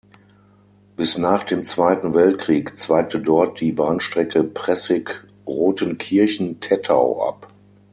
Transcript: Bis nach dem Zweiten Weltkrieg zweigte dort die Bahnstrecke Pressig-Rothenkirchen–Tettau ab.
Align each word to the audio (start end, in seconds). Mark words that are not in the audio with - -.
Bis 0.95 1.19
nach 1.19 1.43
dem 1.43 1.67
Zweiten 1.67 2.15
Weltkrieg 2.15 2.75
zweigte 2.75 3.19
dort 3.19 3.59
die 3.59 3.71
Bahnstrecke 3.71 4.43
Pressig-Rothenkirchen–Tettau 4.43 7.21
ab. 7.27 7.53